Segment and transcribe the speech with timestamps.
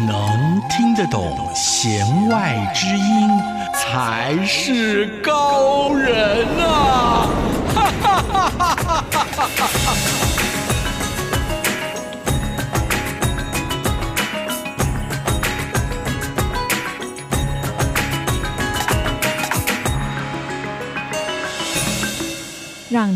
[0.00, 3.28] 能听得懂弦外之音，
[3.74, 7.28] 才是高人呐啊！
[7.74, 10.17] 哈哈哈哈哈哈！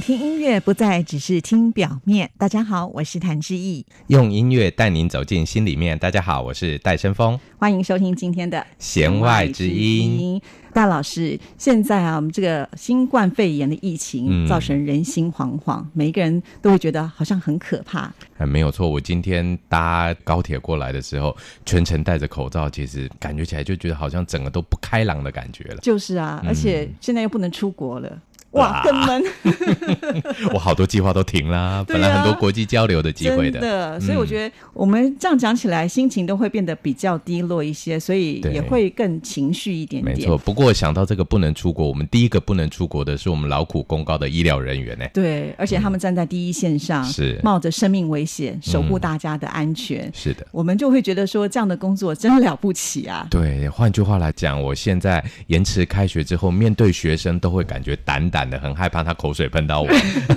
[0.03, 2.29] 听音乐不再只是听表面。
[2.37, 5.97] 大家好，我是谭志毅，用音乐带您走进心里面。
[5.97, 10.43] 大家好，我是戴伸峰，欢迎收听今天的弦外之音。
[10.73, 18.13] 戴老师，现在啊，我们这个新冠肺炎的疫情造成人心惶惶，嗯、每一个人都会觉得好像很可怕。
[18.39, 18.89] 嗯，没有错。
[18.89, 25.77] 我今天搭高铁过来的时候，全程戴着口罩，其实感觉起来就觉得好像整个都不开朗的感觉了。
[25.77, 28.19] 就是啊，而且现在又不能出国了。
[28.53, 29.25] 哇，更闷！
[30.53, 33.61] 我好多计划都停啦， 本来很多国际交流的机会的。
[33.61, 40.17] 真的，所以我觉得我们这样讲起来，心情都会变得比较低落一些，所以也会更情绪一点点。
[40.17, 45.07] 没错，不过想到这个不能出国，我们第一个不能出国的是我们劳苦功高的医疗人员呢。
[45.15, 50.11] 对，而且他们站在第一线上，是冒着生命危险守护大家的安全。
[50.13, 53.27] 是的，我们就会觉得说，这样的工作真了不起啊。
[53.31, 58.42] 对，换句话来讲，我现在延迟开学之后，面对学生都会感觉胆胆。
[58.53, 59.89] 很害怕他口水喷到我，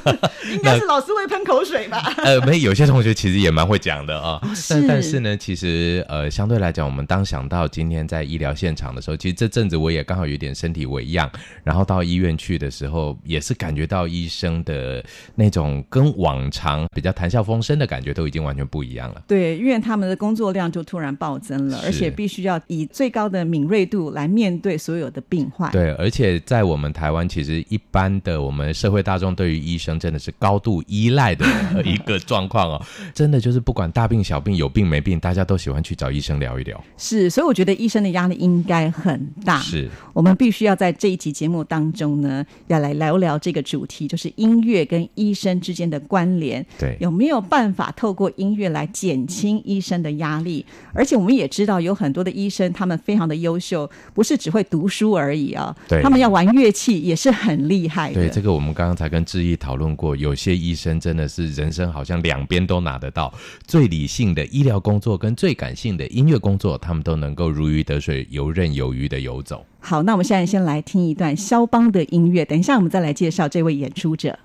[0.52, 2.14] 应该是老师会喷口水吧？
[2.18, 4.40] 呃，没，有些同学其实也蛮会讲的啊。
[4.42, 11.30] 哦、是但但是呢，其实呃，相对来讲，我们当想到今天在医疗现场的时候，其实这阵子我也刚好有点身体微恙，
[11.64, 15.04] 然后到医院去的时候，也是感觉到医生的
[15.36, 19.22] 那种跟往常比较谈笑风生的感觉都已经完全不一样了。
[19.28, 25.72] 对，因为他们的工作量就突然暴增了，而且必须要以最高的敏锐度来面对所有的病患。
[25.72, 28.16] 对，而且在我们台湾，其实一般。
[28.24, 31.46] 的，我们社会大众对于医生真的是高度依赖的
[31.84, 32.82] 一个状况哦，
[33.14, 36.82] 真的就是不管大病小病，有病没病，大家都喜欢去找医生聊一聊。
[36.98, 39.60] 是，所以我觉得医生的压力应该很大。
[39.60, 46.66] 是，我们必须要在这一集节目当中呢，要来聊聊这个主题，就是音乐跟医生之间的关联。
[46.80, 50.66] 对，有没有办法透过音乐来减轻医生的压力？
[50.94, 58.14] 而且我们也知道，有很多的医生他们非常的优秀，不是只会读书而已啊，对，他们要玩乐器也是很厉害。
[58.14, 63.34] 对，这个我们刚刚才跟志毅讨论过，有些医生真的是人生好像两边都拿得到，
[63.66, 69.66] 最理性的医疗工作跟最感性的音乐工作，他们都能够如鱼得水、游刃有余的游走。
[69.80, 74.38] 好，那我们现在先来听一段肖邦的音乐，等一下我们再来介绍这位演出者。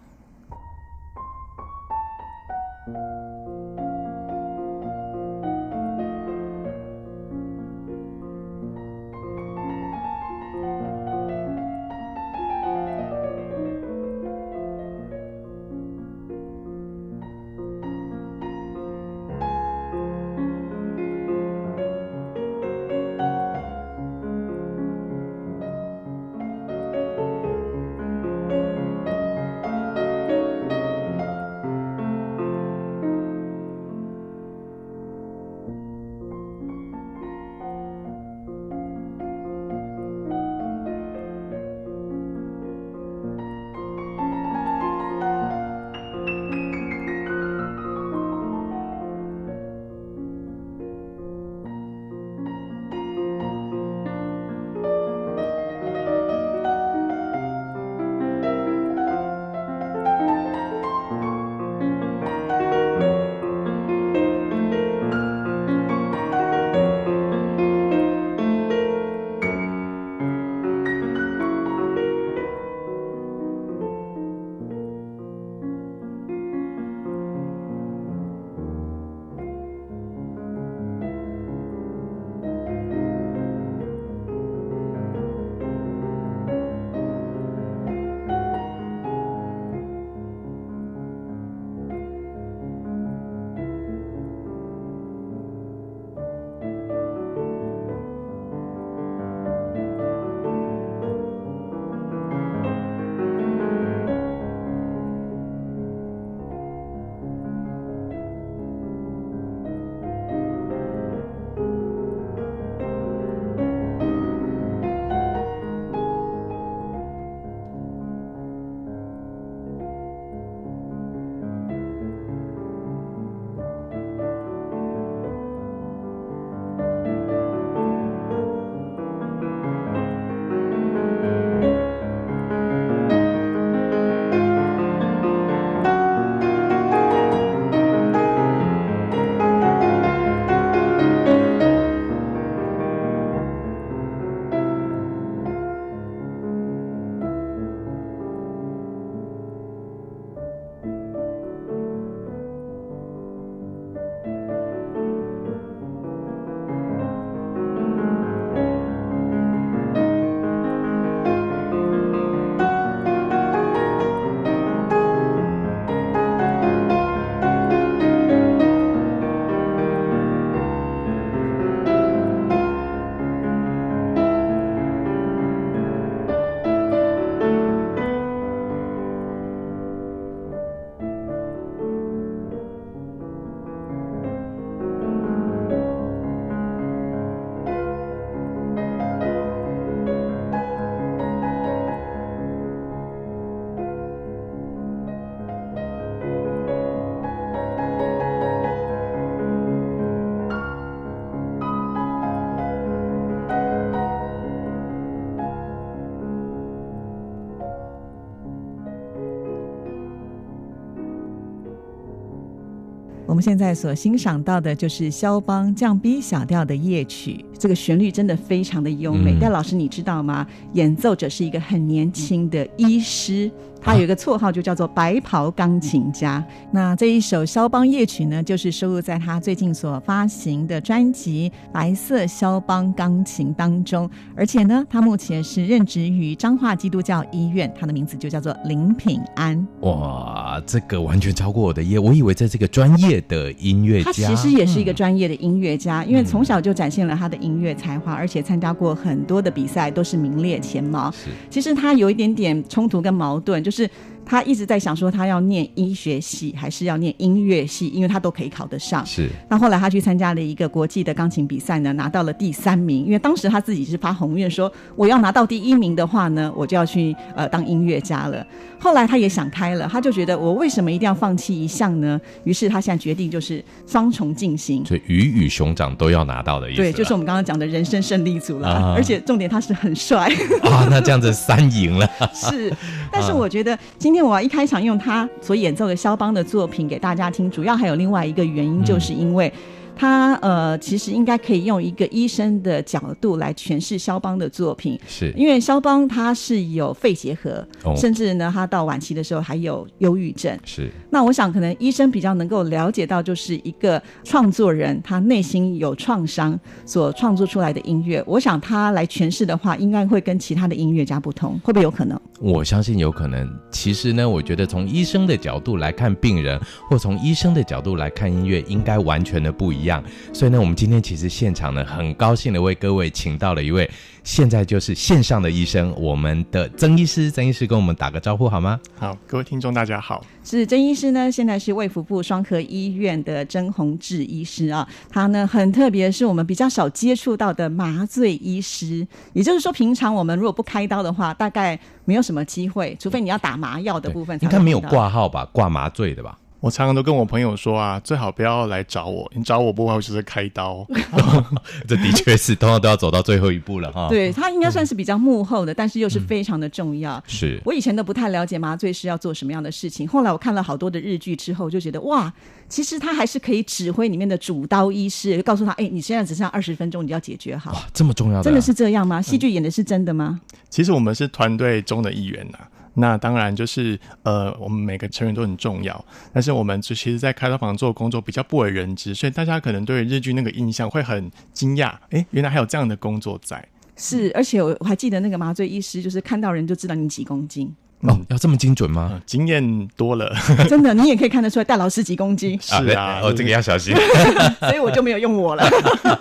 [213.40, 219.38] 现在所欣赏到的就是肖邦降 B 小调的夜曲，这个旋律真的非常的优美。
[219.38, 220.46] 戴、嗯、老师，你知道吗？
[220.72, 223.50] 演奏者是一个很年轻的医师。
[223.82, 226.44] 他有一个绰号，就叫做“白袍钢琴家”。
[226.70, 234.08] 那这一首肖邦夜曲呢，就是收录在他最近所发行的专辑《白色肖邦钢琴》当中。
[234.36, 239.66] 而且呢，他目前是任职于彰化基督教医院，他的名字就叫做林品安。
[239.80, 244.04] 哇，这个完全超过我的业，我以为在这个专业的音乐家。
[244.04, 251.10] 他其实也是一个专业的音乐家，嗯、因为从小就展现了他的音乐才华，而且参加过很多的比赛，都是名列前茅。
[251.10, 253.88] 是，其实他有一点点冲突跟矛盾，就是。
[254.24, 259.04] 他一直在想说，他要念医学系还是要念音乐系，因为他都可以考得上。
[259.04, 259.28] 是。
[259.48, 263.04] 那后来他去参加了一个国际的钢琴比赛呢，拿到了第三名。
[263.04, 268.46] 因为当时他自己是发宏愿说，我要拿到第一名的话呢，我就要去呃当音乐家了。
[268.78, 272.18] 后来他也想开了，他就觉得我为什么一定要放弃一项呢？
[272.44, 276.80] 于是他现在决定就是双重进行，所以鱼与熊掌都要拿到的意思。
[276.80, 278.68] 对，就是我们刚刚讲的人生胜利组了。
[278.70, 280.32] 啊、 而且重点他是很帅
[280.62, 282.08] 啊，那这样子三赢了。
[282.32, 282.72] 是，
[283.10, 284.24] 但是我觉得今天。
[284.24, 289.52] 我要一开场用他所演奏的肖邦的作品给大家听，主要还有另外一个原因，就是因为。
[290.00, 300.58] 他呃，其实应该可以用一个医生的角度来诠释肖邦的作品，是因为肖邦他是有肺结核，哦，甚至呢，他到晚期的时候还有忧郁症。
[300.64, 312.18] 是，那我想可能医生比较能够了解到，就是一个创作人他内心有创伤所创作出来的音乐，我想他来诠释的话，应该会跟其他的音乐家不同，会不会有可能？
[312.40, 313.46] 我相信有可能。
[313.70, 316.58] 其实呢，我觉得从医生的角度来看病人，
[316.88, 319.89] 或从医生的角度来看音乐，应该完全的不一样。
[320.32, 323.90] 所以呢，我们今天其实现场呢，很高兴的为各位请到了一位，
[324.22, 328.78] 现在就是线上的医生，我们的曾医师，曾医师跟我们打个招呼好吗？
[328.98, 346.38] 好，各位听众大家好，是曾医师呢，现在是卫福部双科医院的曾宏志医师啊，他呢很特别，是我们比较少接触到的麻醉医师，也就是说，平常我们如果不开刀的话，大概没有什么机会，除非你要打麻药的部分，应该没有挂号吧，挂麻醉的吧。
[346.60, 350.86] 我常常都跟我朋友说啊，最好不要来找我，你找我不会就是开刀。
[351.88, 354.08] 这的确是，通常都要走到最后一步了哈。
[354.10, 357.16] 对，他应该算是比较幕后的，嗯，但是又是非常的重要。
[357.16, 362.30] 嗯、是我以前都不太了解麻醉师要做什么样的事情，后来我看了好多的日剧之后，就觉得哇，
[362.68, 367.72] 其实他还是可以指挥里面的主刀医师，告诉他，哎，你现在只剩下二十分钟，你要解决好。
[367.72, 369.22] 哇，这么重要的，啊，真的是这样吗？
[369.22, 370.38] 戏剧演的是真的吗？
[370.52, 372.68] 嗯、其实我们是团队中的一员呐，啊。
[372.94, 383.66] 那当然就是呃，我们每个成员都很重要，但是我们就其实，在开刀房做工作比较不为人知，所以大家可能对日剧那个印象会很惊讶，哎，原来还有这样的工作在。
[383.96, 387.74] 是，而且我还记得那个麻醉医师，就是看到人就知道你几公斤。
[388.00, 389.10] 哦，要这么精准吗？
[389.12, 390.34] 嗯、经验多了，
[390.68, 392.58] 真的，你也可以看得出来大老师几公斤。
[392.60, 393.94] 是啊，哦，这个要小心，
[394.60, 395.62] 所以我就没有用我了。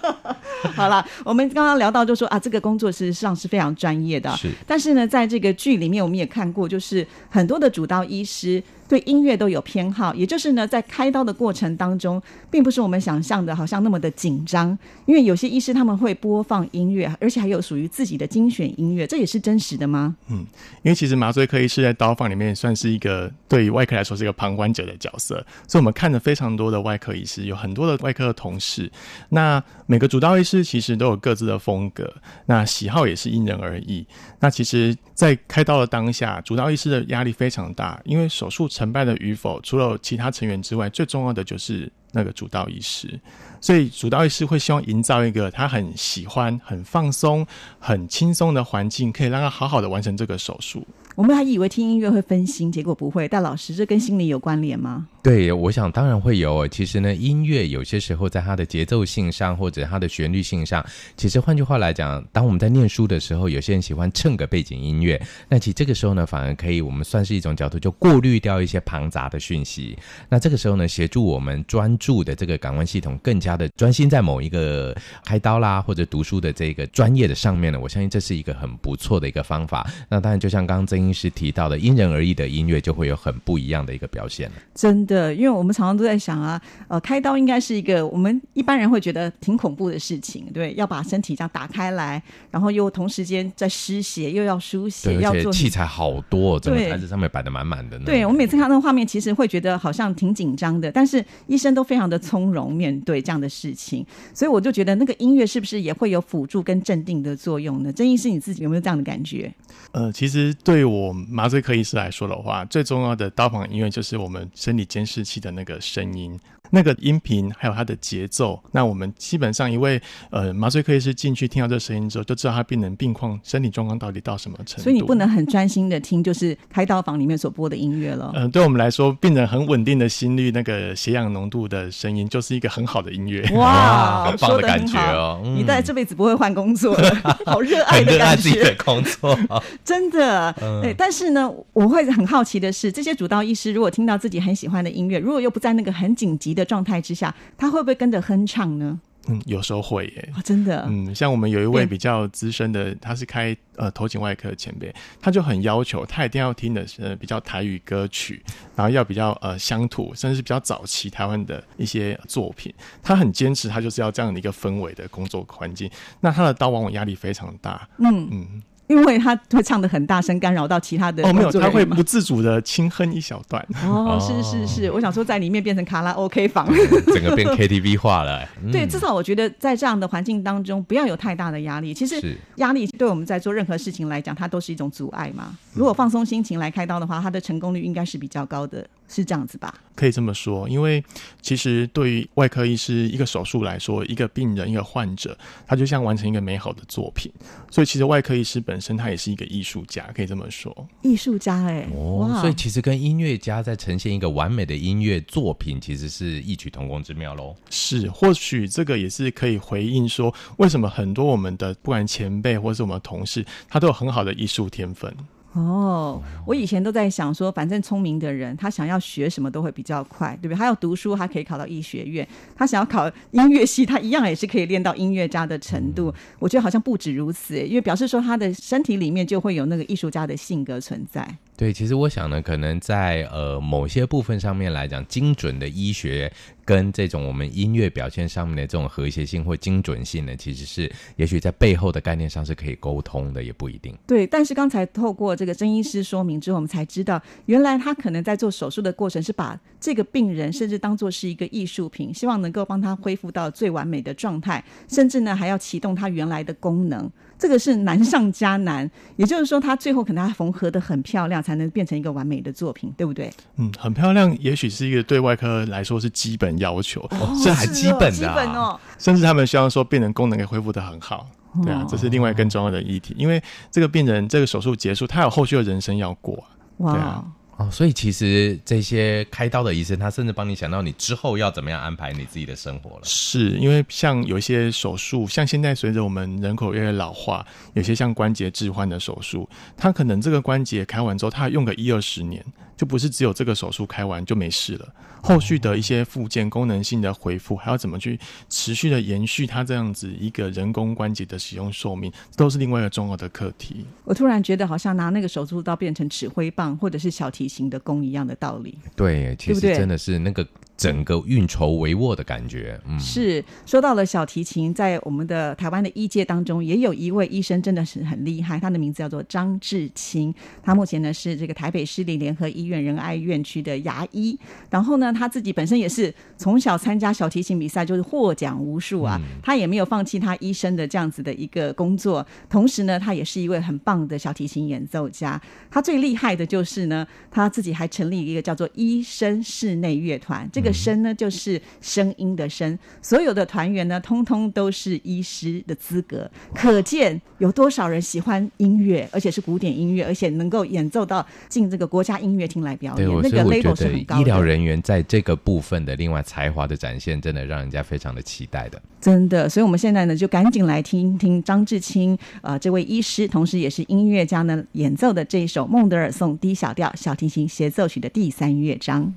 [0.76, 4.30] 好了，我们刚刚聊到就说啊，这个工作事实上是非常专业的。
[4.36, 8.62] 是，但是呢，在这个剧里面，我们也看过，就是很多的主刀医师。
[8.90, 12.20] 对音乐都有偏好，也就是呢，在开刀的过程当中，
[12.50, 14.76] 并不是我们想象的，好像那么的紧张。
[15.06, 20.16] 因为有些医师他们会播放音乐，而且还有属于自己的精选音乐，这也是真实的吗？
[20.30, 20.40] 嗯，
[20.82, 25.36] 因为其实麻醉科医师在刀房里面算是一个对于外科来说是一个旁观者的角色，
[25.68, 28.92] 所以我们看了非常多的外科医师，有很多的外科的同事。
[29.30, 32.12] 那每个主刀医师其实都有各自的风格，
[32.48, 34.04] 那喜好也是因人而异。
[34.40, 38.68] 那其实，在开刀的当下，主刀医师的压力非常大，因为手术。
[38.80, 43.20] 成败的与否，除了其他成员之外，最重要的就是那个主刀医师。
[43.60, 47.46] 所以主刀医师会希望营造一个他很喜欢、很放松、
[47.78, 50.88] 很轻松的环境，可以让他好好的完成这个手术。
[51.20, 53.28] 我们还以为听音乐会分心，结果不会。
[53.28, 55.06] 但老师，这跟心理有关联吗？
[55.22, 56.66] 对，我想当然会有。
[56.70, 60.82] 其实呢，音乐有些时候在它的节奏性上，或者它的旋律性上，
[61.18, 69.98] 其实换句话来讲，当我们在念书的时候，有些人喜欢蹭个背景音乐，那其实这个时候呢，反而可以，我们算是一种角度，就过滤掉一些庞杂的讯息。
[70.30, 74.96] 那这个时候呢，协助我们专注的这个感官系统更加的专心在某一个
[75.26, 79.86] 开刀啦，或者读书的这个专业的上面呢，我相信这是一个很不错的一个方法。
[80.08, 84.50] 那当然，就像刚刚曾医师提到的，因人而异的音乐就会有很不一样的一个表现。
[84.76, 97.98] 真的，因为我们常常都在想啊，呃，开刀应该是一个我们一般人会觉得挺恐怖的事情，对，要把身体这样打开来，然后又同时间在失血，又要输血，要做器材好多，整个台子上面摆的满满的。
[98.00, 107.92] 对，我每次看到那个画面，其实会觉得好像挺紧张的，但是医生都非常的从容面对这样的事情，所以我就觉得那个音乐是不是也会有辅助跟镇定的作用呢？
[107.94, 109.54] 郑医师你自己有没有这样的感觉？
[109.92, 110.99] 呃，其实对我
[111.30, 116.40] 麻醉科医师来说的话，最重要的刀房音乐就是我们生理监视器的那个声音。
[116.72, 124.84] 那个音频还有它的节奏，那我们基本上一位呃麻醉科医师进去听到这声音之后，就知道他病人病况、身体状况到底到什么程度。
[124.84, 128.32] 所以你不能很专心的听，就是开刀房里面所播的音乐了。
[128.36, 133.42] 嗯、呃，对我们来说，病人很稳定的心率、那个血氧浓度的声音，就是一个很好的音乐。
[133.56, 135.42] 哇，很棒的感觉哦！
[135.44, 137.16] 你在这辈子不会换工作了，
[137.48, 138.18] 好热爱的感觉。
[138.20, 139.36] 热爱自己的工作，
[139.84, 140.54] 真的。
[140.62, 147.34] 嗯、对，但是呢，我会很好奇的是，这些主刀医师如果听到自己很喜欢的音乐，如果又不在那个很紧急的状态之下。
[147.58, 149.00] 他会不会跟着哼唱呢？
[149.28, 150.30] 嗯，有时候会耶。
[150.36, 150.86] 哦，真的。
[150.90, 158.42] 嗯，像我们有一位比较资深的，他是开呃头颈外科的前辈，他就很要求他一定要听的是比较台语歌曲，
[158.76, 162.74] 然后要比较呃乡土，甚至是比较早期台湾的一些作品。
[163.04, 165.90] 他很坚持，他就是要这样的一个氛围的工作环境。
[166.22, 167.88] 那他的刀往往压力非常大。
[168.00, 168.64] 嗯嗯。
[168.90, 173.64] 因为他会唱的很大声，干扰到其他的哦，没有，他会不自主的轻哼一小段。
[173.84, 176.68] 哦，是是是，我想说在里面变成卡拉 OK 房，
[177.06, 178.44] 整个变 KTV 化了。
[178.64, 181.94] 嗯、对，至少我觉得在这样的环境当中，不要有太大的压力。
[181.94, 185.56] 其实压力对我们在做任何事情来讲，它都是一种阻碍嘛。
[185.76, 188.86] 如果放松心情来开刀的话，它的成功率应该是比较高的。
[189.12, 189.74] 是这样子吧？
[189.96, 191.04] 可以这么说，因为
[191.42, 197.32] 其实对于外科医师一个手术来说，一个病人、一个患者，他就像完成一个美好的作品。
[197.72, 200.88] 所以其实外科医师本身他也是一个艺术家，可以这么说。
[201.02, 207.56] 艺术家哎、欸，哦，哇所以其实跟音乐家在呈现一个完美的音乐作品，其实是异曲同工之妙喽。
[207.70, 215.14] 是，或许这个也是可以回应说，为什么很多我们的不管前辈或是我们的同事，他都有很好的艺术天分。
[215.54, 220.56] 哦，我以前都在想说，反正聪明的人，他想要学什么都会比较快，对不对？
[220.56, 222.24] 他要读书，他可以考到医学院；
[222.56, 226.14] 他想要考音乐系，他一样也是可以练到音乐家的程度。
[226.38, 231.28] 我觉得好像不止如此，因为表示说他的身体里面就会有那个艺术家的性格存在。
[231.60, 236.32] 对，其实我想呢，可能在呃某些部分上面来讲，精准的医学
[236.64, 243.94] 跟这种我们音乐表现上面的这种和谐性或精准性呢，其实是也许在背后的概念上是可以沟通的，也不一定。
[244.08, 257.12] 对，但是刚才透过这个曾医师说明之后，我们才知道，原来他可能在做手术的过程是把这个病人甚至当做是一个艺术品，希望能够帮他恢复到最完美的状态，甚至呢还要启动他原来的功能。
[257.40, 263.32] 这个是难上加难，也就是说，他最后可能要缝合的很漂亮，才能变成一个完美的作品，对不对？
[263.56, 268.80] 嗯，很漂亮，也许是一个对外科来说是基本要求，哦、这还基本的、啊，基本哦。
[268.98, 271.26] 甚至他们希望说，病人功能可以恢复的很好，
[271.64, 273.42] 对啊，这是另外更重要的议题，因为
[273.72, 276.44] 这个病人这个手术结束，他有后续的人生要过，
[276.78, 277.24] 哇对啊。
[277.60, 283.02] 哦，所以其实这些开刀的医生，他甚至帮你想到你之后要怎么样安排你自己的生活了。
[283.04, 292.42] 是因为像有一些手术，像现在随着我们人口越来越老化，有些像关节置换的手术，他可能这个关节开完之后，他还用个一二十年。
[292.80, 294.88] 就不是只有这个手术开完就没事了，
[295.22, 303.86] 后续的一些附件功能性的恢复，还要怎么去持续的延续它这样子一个人工关节的使用寿命，都是另外一个重要的课题。
[304.06, 308.78] 我突然觉得好像拿那个手术刀变成指挥棒或者是小提琴的弓一样的道理。
[308.96, 310.48] 对，其实真的是那个。
[310.80, 324.40] 整个运筹帷幄的感觉，嗯，是说到了小提琴，在我们的台湾的医界当中，也有一位医生真的是很厉害，他的名字叫做张志清，他目前呢是这个台北市立联合医院仁爱院区的牙医，
[324.70, 340.74] 然后呢他自己本身也是从小参加小提琴比赛，就是获奖无数啊，嗯、他也没有放弃他医生的这样子的一个工作，同时呢他也是一位很棒的小提琴演奏家，他最厉害的就是呢他自己还成立一个叫做医生室内乐团，这个。
[340.80, 354.22] 声呢，就是声音的声，所有的团员呢，通通都是医师的资格，可见有多少人喜欢音乐，而且是古典音乐，而且能够演奏到进这个国家音乐厅来表演，那个 level 是很高的。
[354.22, 358.82] 医疗人员在这个部分的另外才华的展现，真的让人家非常的期待的。
[359.02, 369.14] 真的，所以我们现在呢，就赶紧来听听张志清，呃，这位医师，同时也是音乐家呢，演奏的这一首孟德尔颂 D 小调小提进行协奏曲的第三乐章。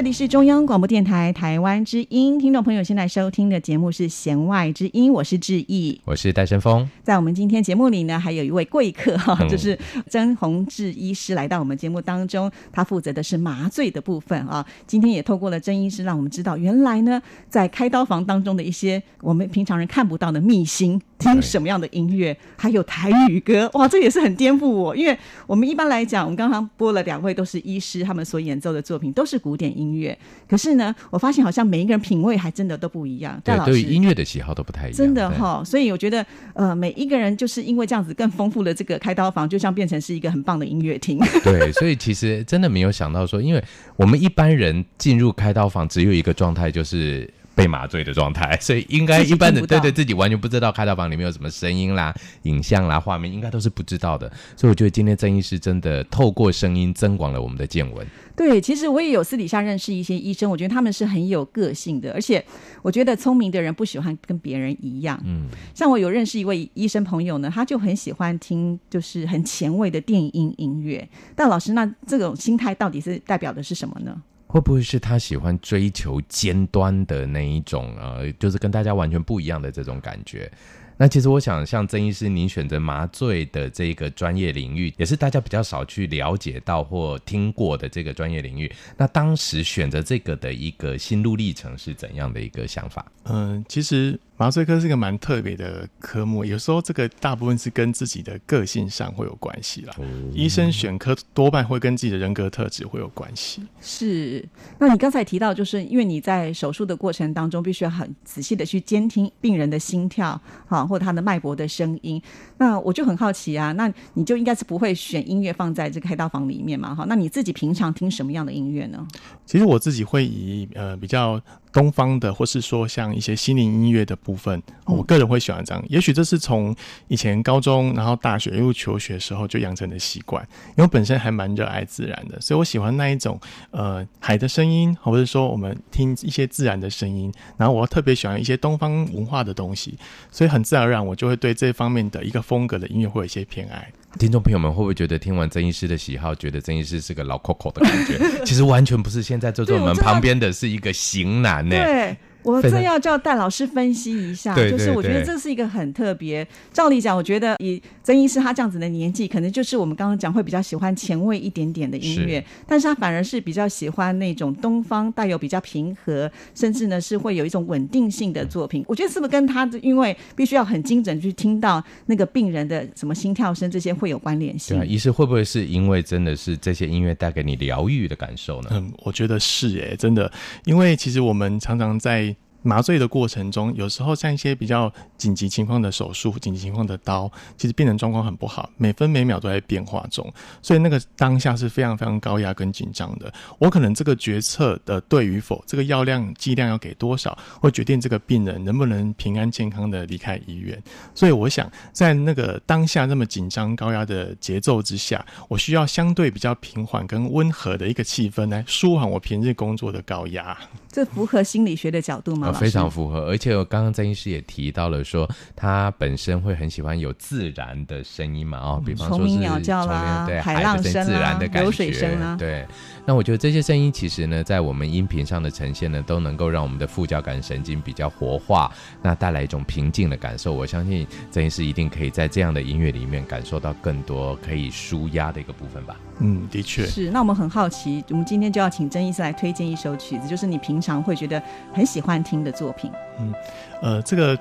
[0.00, 6.88] 这里是中央广播电台台湾之音，听众朋友现在收听的节目是《弦外之音》，我是志毅，我是戴胜峰。
[7.02, 14.64] 在我们今天节目里呢，还有一位贵客哈，就是曾宏志医师来到我们节目当中，他负责的是麻醉的部分啊。
[14.86, 33.40] 今天也透过了曾医师，让我们知道原来呢，在开刀房当中的一些我们平常人看不到的秘辛，听什么样的音乐，还有台语歌，哇，这也是很颠覆我，因为我们一般来讲，我们刚刚播了两位都是医师，他们所演奏的作品都是古典音乐，可是呢，我发现好像每一个人品味还真的都不一样。
[33.44, 34.96] 对，对于音乐的喜好都不太一样。
[34.96, 41.18] 真的哈，所以我觉得，呃，每一个人就是因为这样子更丰富了这个开刀房，就像变成是一个很棒的音乐厅。
[41.44, 43.62] 对，所以其实真的没有想到说，因为
[43.96, 47.30] 我们一般人进入开刀房只有一个状态，就是。
[47.60, 54.30] 被麻醉的状态， 所以应该一般的对对自己完全不知道开刀房里面有什么声音啦、影像啦、画面，应该都是不知道的。
[54.56, 58.06] 所以我觉得今天曾医师真的透过声音增广了我们的见闻。
[58.34, 62.42] 对，其实我也有私底下认识一些医生，我觉得他们是很有个性的，而且
[62.80, 65.20] 我觉得聪明的人不喜欢跟别人一样。
[65.26, 65.44] 嗯，
[65.74, 71.06] 像我有认识一位医生朋友呢，他就很喜欢听就是很前卫的电音音乐。
[71.36, 74.16] 但老师，那这种心态到底是代表的是什么呢？
[74.50, 80.50] 会不会是他喜欢追求尖端的那一种呃，就是跟大家完全不一样的这种感觉？
[80.96, 88.70] 那其实我想，像曾医师，您选择麻醉的这个专业领域，也是大家比较少去了解到或听过的这个专业领域。
[88.96, 93.06] 那当时选择这个的一个心路历程是怎样的一个想法？
[93.24, 99.94] 嗯，其实麻醉科是一个蛮特别的科目，有时候这个大部分是跟自己的个性上会有关系啦。
[99.98, 103.62] 嗯、医生选科多半会跟自己的人格特质会有关系。
[103.82, 104.42] 是，
[104.78, 110.86] 那你刚才提到，就是因为你在手术的过程当中，必须要很仔细的去监听病人的心跳，好。
[110.86, 112.20] 或他的脉搏的声音，
[112.56, 116.94] 那我就很好奇啊，那你就应该是不会选音乐放在这个开刀房里面嘛？
[116.94, 119.06] 哈，那你自己平常听什么样的音乐呢？
[119.44, 121.38] 其实我自己会以呃比较。
[121.72, 125.84] 东方的，或是说像一些心灵音乐的部分，我个人会喜欢这样。
[125.88, 126.74] 也许这是从
[127.08, 130.42] 以前高中，然后大学一路求学的时候就养成的习惯。
[130.70, 137.32] 因为我本身还蛮热爱自然的，所以我喜欢那一种呃海的声音，或者说我们听一些自然的声音。
[137.56, 139.96] 然后我特别喜欢一些东方文化的东西，
[140.30, 143.90] 所以很自然而然我就会对这方面的一个风格的音乐会有一些偏爱。
[144.18, 148.18] 听众朋友们会不会觉得听完曾医师的喜好，觉得曾医师是个老 Coco 的感觉？
[148.44, 151.76] 其实完全不是，现在坐在我们旁边的是一个型男呢。
[151.76, 152.16] 对。
[152.42, 156.46] 我正要叫戴老师分析一下，就是我觉得这是一个很特别。
[156.72, 168.84] 照理讲，我觉得以曾医师他这样子的年纪，可能就是我们刚刚讲会比较喜欢前卫一点点的音乐，但是他反而是比较喜欢那种东方带有比较平和，甚至呢是会有一种稳定性的作品。
[168.88, 174.76] 我觉得是不是跟他因为必须要很精准去听到那个病人的什么心跳声这些会有关联性？
[174.76, 178.70] 对啊，医师会不会是因为真的是这些音乐带给你疗愈的感受呢？
[178.72, 180.30] 嗯，我觉得是诶，真的，
[180.64, 182.29] 因为其实我们常常在。
[182.62, 193.32] 麻醉的过程中，有时候像一些比较紧急情况的手术、紧急情况的刀，其实病人状况很不好，每分每秒都在变化中，所以那个当下是非常非常高压跟紧张的。
[193.58, 200.80] 我可能这个决策的对与否，这个药量剂量要给多少，会决定这个病人能不能平安健康的离开医院。
[201.14, 210.56] 所以我想，在那个当下那么紧张高压的节奏之下，我需要相对比较平缓跟温和的一个气氛来舒缓我平日工作的高压。
[210.90, 212.49] 这符合心理学的角度吗？
[212.52, 222.66] 非常符合，而且我刚刚曾医师也提到了说，他本身会很喜欢有自然的声音嘛，哦，比方说是虫鸣鸟叫啦，对，海浪声自然的感觉，流水声啊，对。
[223.06, 228.70] 那我觉得这些声音其实呢，在我们音频上的呈现呢，都能够让我们的副交感神经比较活化，
[229.02, 230.52] 那带来一种平静的感受。
[230.52, 235.96] 我相信曾医师一定可以在这样的音乐里面感受到更多可以舒压的一个部分吧。
[236.20, 237.10] 嗯，的确是。
[237.10, 242.90] 那我们很好奇，我们今天就要请曾医师来推荐一首曲子，就是你平常会觉得很喜欢听的作品。
[243.18, 243.34] 嗯，
[243.82, 244.38] 呃，这个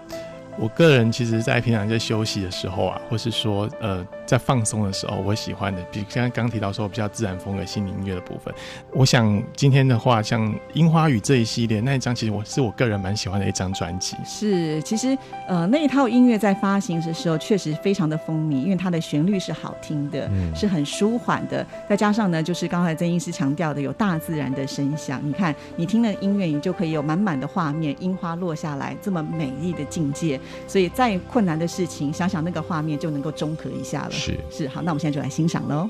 [0.57, 4.05] 我个人其实，在平常在休息的时候啊，或是说呃。
[4.29, 8.53] 在放松的时候，我喜欢的，比如刚刚提到说比较自然风格、心灵音乐的部分。
[8.93, 14.15] 我想今天的话，像《樱花雨》这一系列那一张，其实我是我个人蛮喜欢的一张专辑。
[14.23, 25.19] 是，其实呃那一套音乐在发行的时候确实非常的风靡，因为它的旋律是好听的，嗯、是很舒缓的，再加上呢，就是刚才曾医师强调的有大自然的声响。
[25.23, 30.39] 你看，你听了音乐，你就可以有满满的画面，樱花落下来这么美丽的境界。
[30.67, 34.11] 所以再困难的事情，想想那个画面就能够中和一下了。
[34.19, 35.89] 是是，好，那我们现在就来欣赏喽。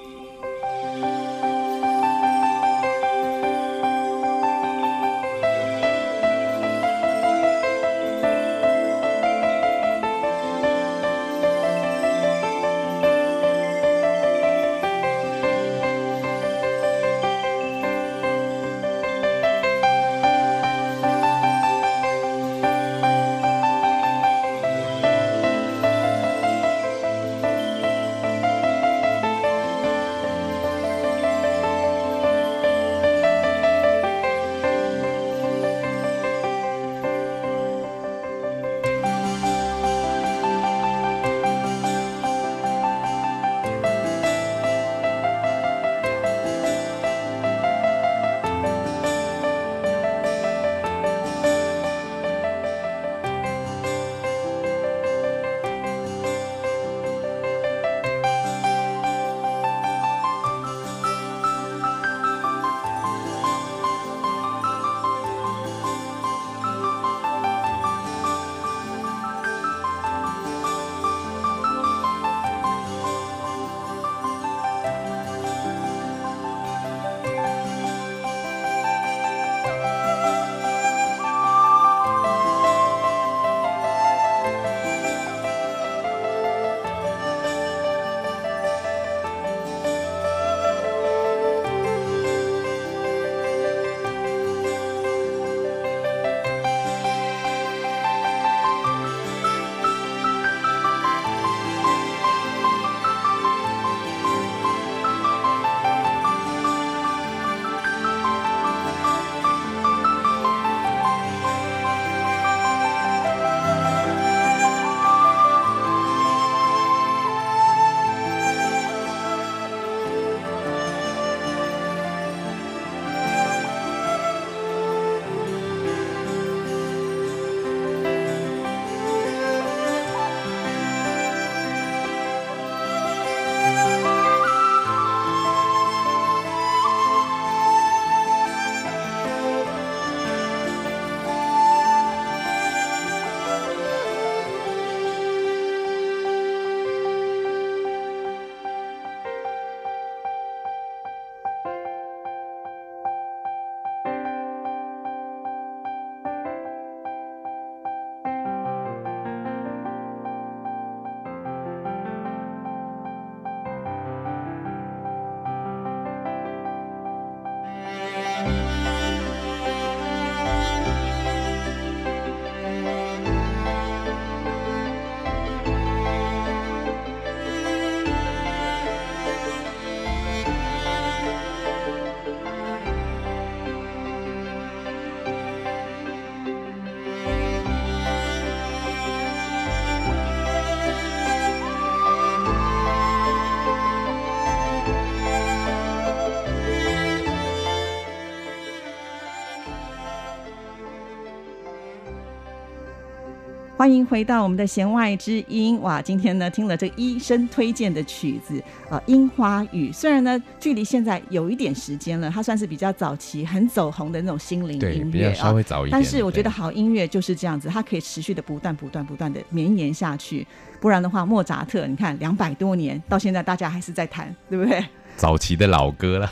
[203.80, 205.80] 欢迎回到我们的弦外之音。
[205.80, 209.90] 哇，今天呢听了这个医生推荐的曲子，呃，《樱花雨》。
[209.94, 215.92] 虽然呢距离现在有一点时间了，它算是比较早期、很走红的那种心灵音乐，对，比较稍微早一点。
[215.94, 220.46] 但是我觉得好音乐就是这样子，它可以持续的不断、不断、不断的绵延下去。
[220.82, 224.84] 不然的话，莫扎特，你看两百多年到现在，大家还是在弹，对不对？
[225.20, 226.32] 早期的老歌了，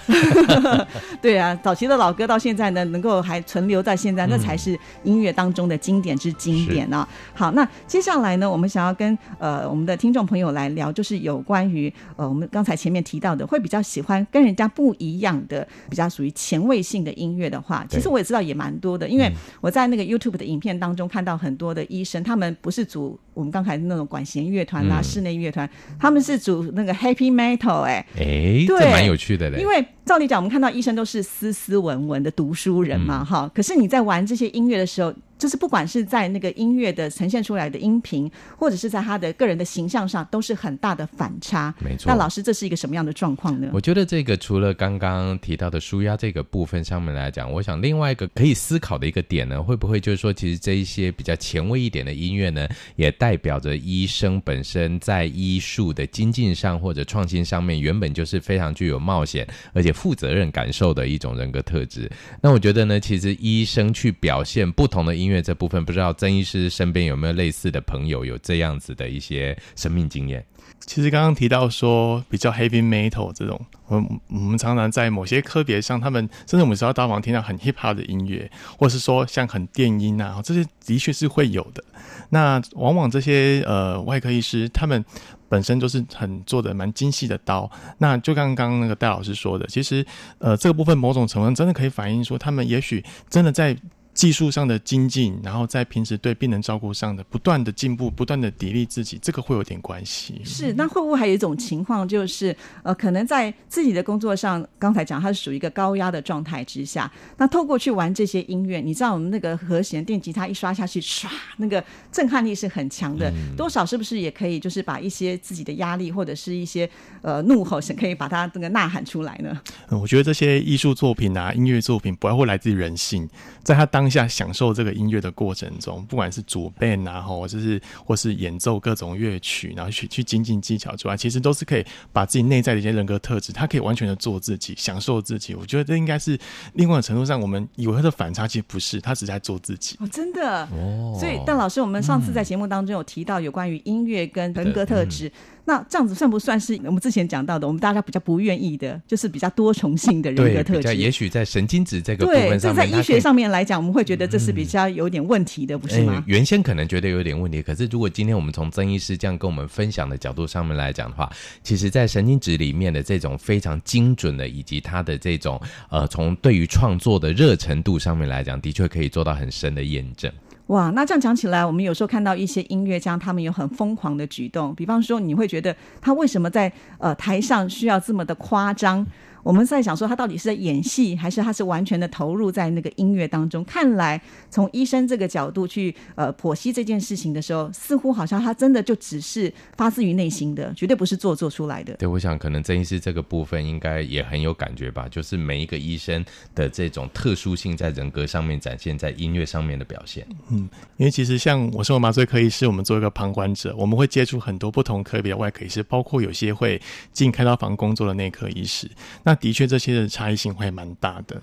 [1.22, 7.06] 对啊，早期的老歌到现在呢，能够还存留在现在，那才是音乐当中的经典之经典啊。
[7.34, 25.70] 好，那接下来呢，我们想要跟呃我们的听众朋友来聊，就是有关于呃我们刚才前面提到的，会比较喜欢跟人家不一样的，比较属于前卫性的音乐的话，其实我也知道也蛮多的，因为我在那个 YouTube 的影片当中看到很多的医生，他们不是组我们刚才那种管弦乐团啊、室内乐团，
[26.00, 28.80] 他们是组那个 Happy Metal，哎，哎，对。
[28.80, 33.52] 这蛮有趣的嘞，因为照理讲，我们看到医生都是斯斯文文的读书人嘛，哈、嗯。
[33.54, 35.14] 可是你在玩这些音乐的时候。
[35.38, 41.74] 就是不管是在那个音乐的呈现出来的音频，或者是在他的个人的形象上，都是很大的反差。
[41.80, 42.06] 没错。
[42.08, 43.70] 那老师，这是一个什么样的状况呢？
[43.74, 62.10] 我觉得这个除了刚刚提到的舒压这个部分上面来讲，我想另外一个可以思考的一个点呢，会不会就是说，其实这一些比较前卫一点的音乐呢，也代表着医生本身在医术的精进上或者创新上面，原本就是非常具有冒险而且负责任感受的一种人格特质。
[62.42, 65.27] 那我觉得呢，其实医生去表现不同的音。
[65.28, 70.44] 音乐这部分，不知道曾医师身边有没有类似的朋友有这样子的一些生命经验？
[70.86, 81.84] 其实刚刚提到说比较 heavy metal 这种，我我们常常在某些科别上，他们甚至我们知道大王听到很 hip hop 的音乐，或是说像很电音啊，这些的确是会有的。
[82.30, 85.04] 那往往这些呃外科医师，他们
[85.50, 87.70] 本身就是很做的蛮精细的刀。
[87.98, 90.06] 那就刚刚那个戴老师说的，其实
[90.38, 93.76] 呃这个部分某种程度真的可以反映说，他们也许真的在。
[94.18, 100.42] 技术上的精进，然后在平时对病人照顾上的不断的进步，不断的砥砺自己，这个会有点关系。
[100.44, 111.28] 是，那会不会还有一种情况，就是呃，可能在自己的工作上，刚才讲他是属于一个高压的状态之下，那透过去玩这些音乐，你知道我们那个和弦电吉他一刷下去，唰，
[111.58, 116.90] 那个震撼力是很强的，嗯、多少是不是也可以就是把一些自己的压力或者是一些
[117.22, 119.62] 呃怒吼，是可以把它那个呐喊出来呢？
[119.92, 123.30] 嗯，我觉得这些艺术作品啊，音乐作品，不外乎来自于人性，
[123.62, 124.07] 在他当。
[124.10, 135.56] 下享受这个音乐的过程中，不管是主编啊，或就是或是演奏各种乐曲，然后去去精进技巧之外，其实都是可以把自己内在的一些人格特质，他可以完全的做自己，享受自己。
[135.56, 136.38] 我觉得这应该是
[136.74, 139.98] 另外的程度上，我们以为他的反差，其实不是，他只是在做自己。
[140.00, 141.16] 哦，真的哦。
[141.20, 145.32] 所以，但老师，我们上次在节目当中有提到有关于音乐跟人格特质。
[145.66, 150.96] 那这样子算不算是我们之前讲到的，我们大家比较不愿意的，就是比较多重性的人格特质？
[150.96, 156.24] 也许在神经质这个部分上面，对，这在医学上面来讲，我们会觉得这是比较有点问题的，嗯、不是吗、欸？
[156.28, 161.28] 原先可能觉得有点问题，可是如果今天我们从曾医师这样跟我们分享的角度上面来讲的话，
[161.64, 170.32] 其实，在神经质里面的这种非常精准的，以及他的这种呃，从对于创作的热程度上面来讲，的确可以做到很深的验证。
[170.68, 179.04] 哇，那这样讲起来，我们有时候看到一些音乐家，他们有很疯狂的举动，比方说，你会觉得他为什么在呃台上需要这么的夸张？
[179.48, 183.64] 我们在想说，他到底是在演戏，还是他是完全的投入在那个音乐当中？
[183.64, 191.94] 看来从医生这个角度去呃剖析这件事情的时候，似乎好像他真的就只是发自于内心的，绝对不是做做出来的。
[191.94, 200.28] 对，我想可能曾医师这个部分应该也很有感觉吧，就是每一个医生的这种特殊性在人格上面展现，在音乐上面的表现。
[200.50, 206.82] 嗯，因为其实像我身为麻醉科医师，我们做一个旁观者，我们会接触很多不同科别的外科医师，包括有些会
[207.14, 208.92] 进开刀房工作的内科医师。
[209.24, 211.42] 那的确，这些的差异性会蛮大的。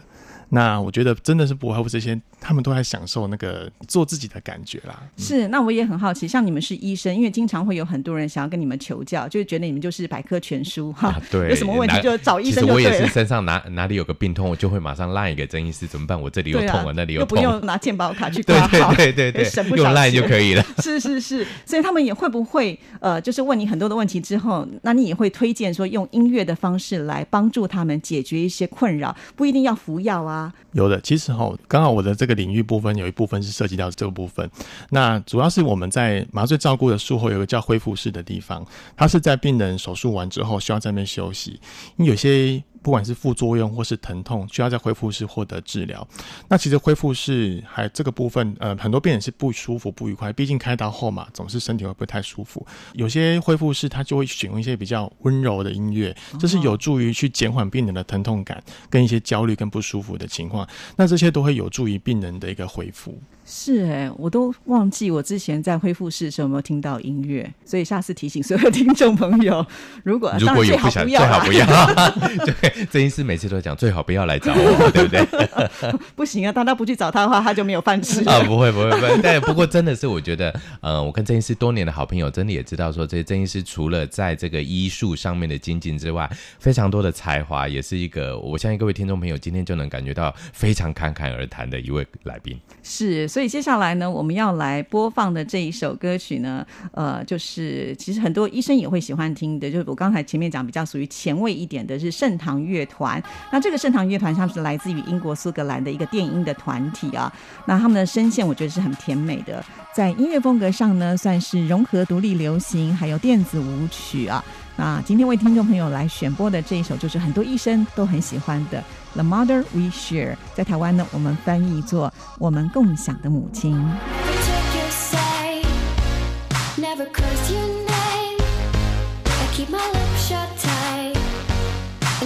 [0.51, 5.03] 那我觉得真的是不外乎这些，他们都在享受那个做自己的感觉啦。
[5.17, 11.23] 是，那我也很好奇，像你们是医生，因为经常会有很多人想要跟你们求教，就觉得你们就是百科全书哈、啊。
[11.31, 12.91] 对，有什么问题就找医生就对了。
[12.91, 16.21] 其实我也是身上哪哪里有个病痛，我就会马上赖一个曾医师，怎么办？
[16.21, 20.65] 我这里又痛我，啊、那里又痛了，又不用拿健保卡去 挂号，对对对对对，用赖就可以了。
[20.79, 30.34] 是是是，所以他们也会不会呃，就是问你很多的问题之后，那你也会推荐说用音乐的方式来帮助他们解决一些困扰，不一定要服药啊。
[30.73, 31.35] 有的，其实。
[31.35, 34.49] 哈，刚好我的这个领域部分有一部分是涉及到这个部分。
[34.91, 38.65] 那主要是我们在麻醉照顾的术后有个叫恢复室的地方，
[38.97, 41.59] 它是在病人手术完之后需要在那边休息。
[41.97, 46.07] 因为有些不管是副作用或是疼痛，需要在恢复室获得治疗。
[46.49, 52.65] 那其实恢复室还这个部分，呃，很多病人是不舒服、不愉快，毕竟开刀后嘛，总是身体会不太舒服。
[52.93, 60.69] 有些恢复室他就会选用一些比较温柔的音乐，这是有助于去减缓病人的疼痛感跟一些焦虑跟不舒服的情况。
[60.97, 63.19] 那这些都会有助于病人的一个恢复。
[63.47, 69.65] 是哎、欸，我都忘记我之前在恢复室的时候有没有听到音乐，所以下次提醒所有听众朋友，
[70.03, 71.67] 如果如果有不想，最好不要。
[72.47, 75.25] 对，郑医师每次都讲最好不要来找我，对不对？
[76.17, 78.43] 不行啊，当他不去找他的话，他就没有饭吃啊！
[78.45, 92.59] 不会不会不会，但不过真的是我觉得，呃，我跟郑医师多年的好朋友，真的也知道说，这些郑医师除了在这个医术上面的精进之外，非常多的才华，也是一个我相信各位听众朋友今天就能感觉到非常侃侃而谈的一位来宾。
[92.83, 93.27] 是。
[93.29, 103.23] 所以接下来呢，我们要来播放的这一首歌曲呢，呃，就是其实很多医生也会喜欢听的，就是我刚才前面讲比较属于前卫一点的，是圣堂乐团。
[103.53, 107.33] 那这个盛唐乐团，它是来自于英国苏格兰的一个电音的团体啊。
[107.67, 114.45] 那他们的声线，我觉得是很甜美的，在音乐风格上呢，算是融合独立流行还有电子舞曲啊。
[114.77, 118.83] 那今天为听众朋友来选播的这一首，就是很多医生都很喜欢的。
[119.13, 123.81] The Mother We Share，在台湾呢，我们翻译做“我们共享的母亲”。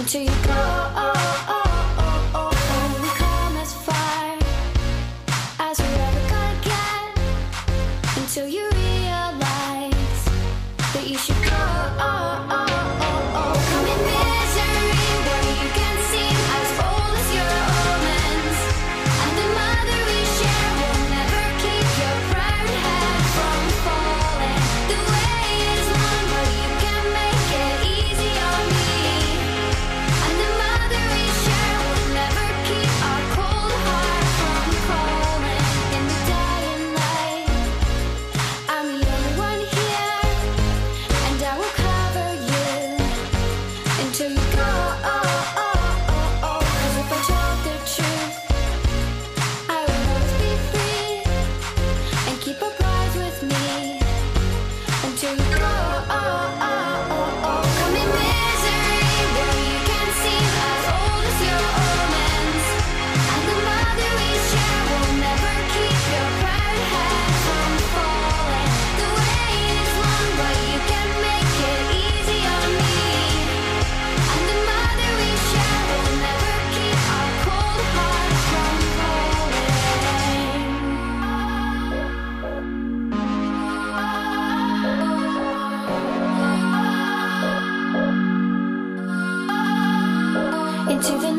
[0.09, 1.13] until you go.
[2.99, 4.39] We come as far
[5.59, 8.68] as we ever get until you.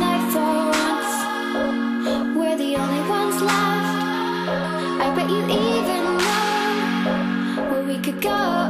[0.00, 1.14] night for once.
[2.36, 3.94] We're the only ones left.
[5.04, 8.69] I bet you even know where we could go.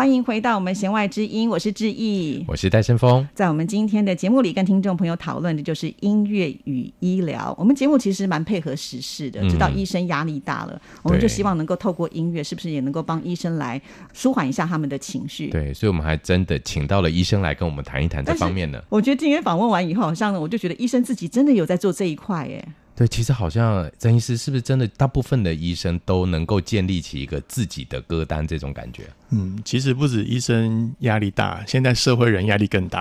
[0.00, 3.28] 欢迎回到我们弦外之音，我是志毅，我是戴伸峰。
[3.34, 7.54] 在我们今天的节目里，跟听众朋友讨论的就是音乐与医疗。
[7.58, 13.78] 我们节目其实蛮配合时事的，知道医生压力大了，嗯、我们就希望能够透过音乐，是不是也能够帮医生来
[14.14, 15.48] 舒缓一下他们的情绪？
[15.50, 18.82] 对，所以我们还真的请到了医生来跟我们谈一谈这方面呢。
[18.88, 22.66] 我觉得今天访问完以后，好像呢，我就觉得医生自己真的有在做这一块，耶。
[23.00, 29.04] 对，其实好像曾医师是不是真的，大部分的医生都能够建立起一个自己的歌单这种感觉？
[29.30, 33.00] 嗯，其实不止医生压力大，现在社会人压力更大，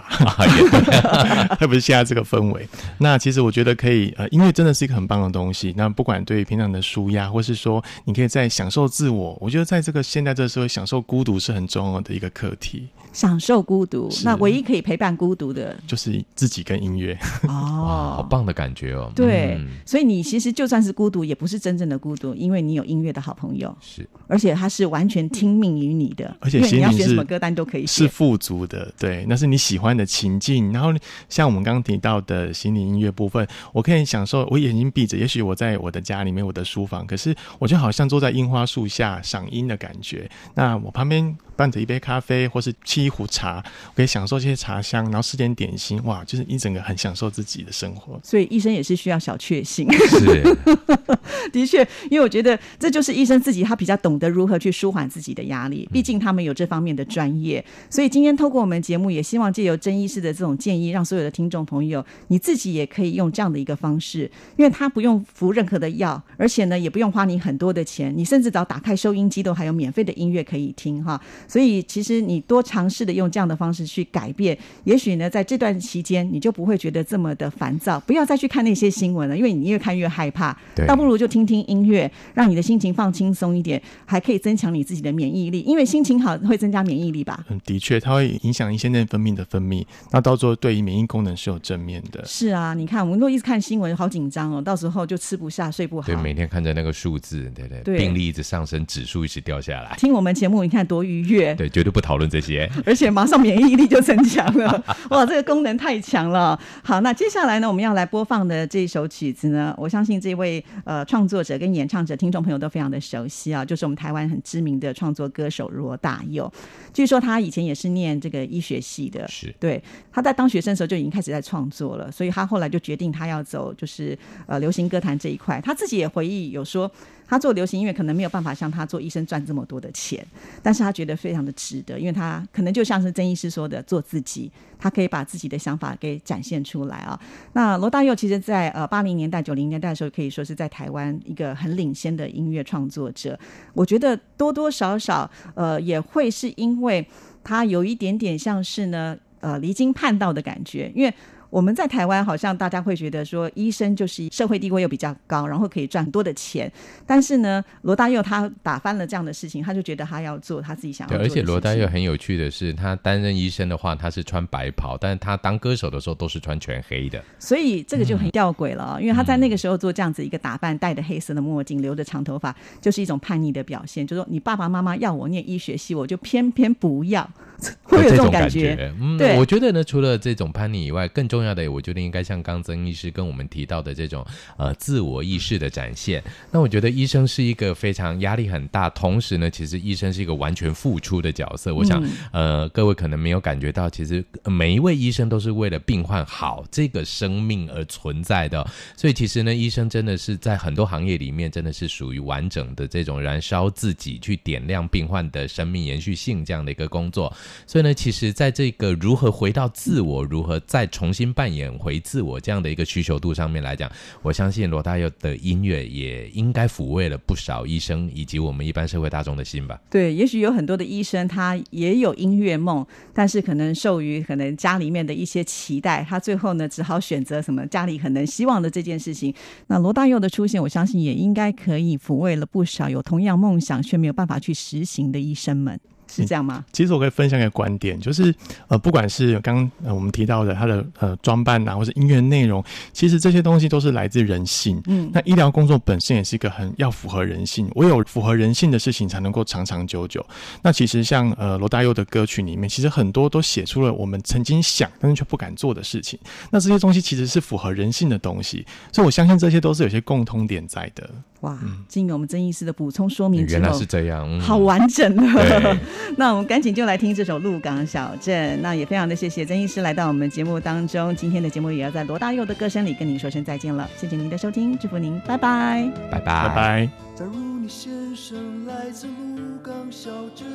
[1.60, 2.66] 特别是现在这个氛围。
[2.98, 5.74] 那其实我觉得可以，呃，音乐真的是一个很棒的东西。
[5.76, 12.88] 那不管对于平常的舒压，或是说你可以在享受自我，我觉得在这个现在这个社会，享受孤独是很重要的一个课题。
[13.12, 17.18] 享受孤独，那唯一可以陪伴孤独的，就是自己跟音乐。
[17.48, 19.12] 哦， 好棒的感觉哦。
[19.16, 23.76] 对，嗯、所以你其实就算是孤独，也不是真正的孤独，因为你有音乐的好朋友。
[23.82, 28.94] 是，而且他是完全听命于你的，而且你要选什么歌单都可以，是富足的。
[28.98, 30.72] 对，那是你喜欢的情境。
[30.72, 30.94] 然后
[31.28, 40.30] 像我们刚刚提到的心理音乐部分，我可以享受，我眼睛闭着，也许我在我的家里面，我的书房，可是我就好像坐在樱花树下赏樱的感觉。
[40.54, 41.36] 那我旁边。
[41.60, 48.20] 伴着一杯咖啡，或是沏一壶茶，我可以享受这些茶香，然后吃点点心，哇，就是一整个很享受自己的生活。
[48.24, 50.58] 所以医生也是需要小确幸，是，
[51.52, 57.64] 的确，因为我觉得这就是医生自己，他比较懂得如何去舒缓自己的压力，毕竟他们有这方面的专业。
[57.90, 71.20] 所以今天透过我们节目，也希望借由曾医师的这种建议，让所有的听众朋友，你自己也可以用这样的一个方式，因为他不用服任何的药，而且呢，也不用花你很多的钱，你甚至只要打开收音机，都还有免费的音乐可以听哈。
[71.48, 78.00] 所以，其实你多尝试的用这样的方式去改变，也许呢，在这段期间你就不会觉得这么的烦躁。
[78.02, 80.58] 不要再去看那些新闻了，因为你越看越害怕。
[80.76, 85.62] 对，倒不如就听听音乐，让你的心情放轻松一点，还可以增强你自己的免疫力。
[85.62, 87.44] 因为心情好会增加免疫力吧？
[87.50, 92.24] 嗯，的确，它会影响一些内分泌的分泌，那到时候对于免疫功能是有正面的。
[92.26, 96.06] 是啊，你看我们如果一直看新闻，好紧张哦，到时候就吃不下、睡不好。
[96.06, 99.96] 对，每天看着那个数字，对对，对，病例一直上升，指数一直掉下来。
[99.98, 101.56] 听我们节目，你看多愉悦。
[101.56, 101.70] 对。
[101.70, 104.84] 绝对不讨论这些，而且马上免疫力就增强了。
[105.10, 106.60] 哇，这个功能太强了。
[106.84, 116.52] 好，那接下来呢，我们要来播放的这一首曲子呢，我相信这位呃创作者跟演唱者，听众朋友都非常的熟悉啊，就是我们台湾很知名的创作歌手罗大佑。
[116.94, 119.82] 据说他以前也是念这个医学系的，是对。
[120.12, 125.62] 他在当学生的时候就已经开始在创作了，所以他后来就决定他要走就是呃流行歌坛这一块。
[125.62, 126.90] 他自己也回忆有说。
[127.30, 130.26] 他做流行音乐可能没有办法像他做医生赚这么多的钱，
[130.64, 137.20] 但是他觉得非常的值得，因为他可能就像是曾医师说的，做自己，他可以把自己的想法给展现出来啊。
[137.54, 143.40] 那罗大佑其实在呃八零年代、九零年代的时候，可以说是在台湾一个很领先的音乐创作者。
[143.74, 147.08] 我觉得多多少少呃也会是因为
[147.44, 151.14] 他有一点点像是呢呃离经叛道的感觉，因为。
[151.50, 156.72] 我们在台湾好像大家会觉得说，医生就是社会地位又比较高，然后可以赚很多的钱。
[157.06, 161.36] 但是呢，罗大佑他打翻了这样的事情，他就觉得他要做他自己想要做的事情。
[161.36, 167.24] 对，而且罗大佑很有趣的是，他担任医生的话，他是穿白袍，但是他当歌手的时候都是穿全黑的。
[167.40, 174.06] 所以这个就很吊诡了，嗯，因为他在那个时候做这样子一个打扮，戴着黑色的墨镜，留着长头发，就是一种叛逆的表现。
[174.06, 177.28] 就是说你爸爸妈妈要我念医学系，我就偏偏不要，
[177.84, 178.76] 会有这种感觉。
[178.76, 182.20] 感觉嗯，对，我觉得呢，除了这种叛逆以外，更重要的，我觉得应该。
[182.30, 184.24] 像刚曾医师跟我们提到的这种
[184.56, 191.74] 呃自我意识的展现，那我觉得医生是一个非常压力很大，同时呢，其实医生是一个完全付出的角色。
[191.74, 198.64] 我想呃各位可能没有感觉到，其实每一位医生都是为了病患好这个生命而存在的。
[198.96, 207.36] 所以其实呢，医生真的是在很多行业里面真的是属于完整的这种燃烧自己去点亮病患的生命延续性这样的一个工作。
[207.66, 212.00] 所以呢，其实在这个如何回到自我，如何再重新扮演回。
[212.00, 213.92] 自我这样的一个需求度上面来讲，
[214.24, 219.80] 我相信罗大佑的音乐也应该抚慰了不少医生以及我们一般社会大众的心吧。
[219.92, 229.32] 对，也许有很多的医生他也有音乐梦，但是可能受于可能家里面的一些期待，他最后呢只好选择什么家里可能希望的这件事情。
[229.68, 235.80] 那罗大佑的出现，我相信也应该可以抚慰了不少有同样梦想却没有办法去实行的医生们。
[236.10, 236.66] 是这样吗？
[236.74, 238.34] 其实我可以分享一个观点，就是
[238.68, 244.82] 呃，不管是刚我们提到的他的呃装扮啊，或是音乐内容，其实这些东西都是来自人性。
[244.88, 250.26] 嗯，那医疗工作本身也是一个很要符合人性，唯有符合人性的事情才能够长长久久。
[250.62, 256.20] 那其实像呃罗大佑的歌曲里面，其实很多都写出了我们曾经想但是却不敢做的事情。
[256.50, 261.10] 那这些东西其实是符合人性的东西，所以我相信这些都是有些共通点在的。
[261.42, 265.78] 哇，经由我们曾医师的补充说明之后，原来是这样，嗯、好完整的。
[266.18, 268.58] 那我们赶紧就来听这首《鹿港小镇》。
[268.62, 271.16] 那也非常的谢谢曾医师来到我们节目当中。
[271.16, 273.90] 今天的节目也要在罗大佑的歌声里跟您说声再见了。
[273.96, 276.90] 谢谢您的收听，祝福您，拜拜，拜拜，拜拜。
[277.16, 280.46] 假如你先生来自鹿港小镇，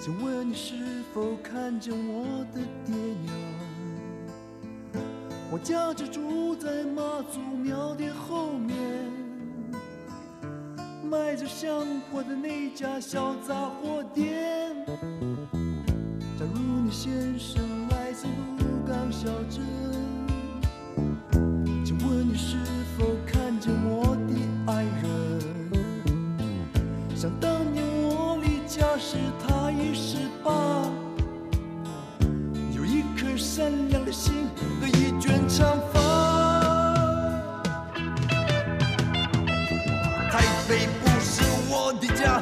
[0.00, 0.74] 请问你是
[1.12, 2.24] 否看见我
[2.54, 3.34] 的爹娘？
[5.56, 8.76] 我家就住在妈祖庙的后面
[11.02, 11.80] 卖着香
[12.12, 14.76] 火的那家小杂货店。
[16.38, 18.26] 假如你先生来自
[18.58, 19.64] 鹿港小镇
[21.82, 22.58] 请问你是
[22.98, 24.34] 否看见我的
[24.70, 25.40] 爱人
[27.16, 29.16] 想当年我离家时
[29.48, 31.05] 他已十八。
[33.16, 34.46] 一颗善良的心
[34.78, 35.98] 和一卷长发，
[40.30, 42.38] 台北不是我的家。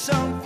[0.00, 0.39] something